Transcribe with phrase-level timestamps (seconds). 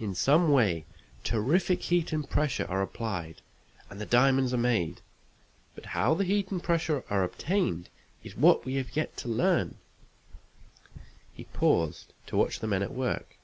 [0.00, 0.84] In some way
[1.22, 3.40] terrific heat and pressure are applied,
[3.88, 5.00] and the diamonds are made.
[5.76, 7.88] But how the heat and pressure are obtained
[8.24, 9.76] is what we have yet to learn."
[11.32, 13.38] He paused to watch the men at work.